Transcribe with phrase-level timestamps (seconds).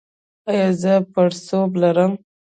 [0.49, 2.11] ایا زه پړسوب لرم؟